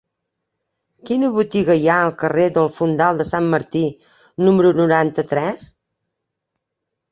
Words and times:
Quina 1.09 1.27
botiga 1.35 1.75
hi 1.81 1.85
ha 1.89 1.97
al 2.05 2.13
carrer 2.23 2.47
del 2.57 2.71
Fondal 2.79 3.21
de 3.21 3.29
Sant 3.33 3.51
Martí 3.53 3.85
número 4.49 4.75
noranta-tres? 4.81 5.71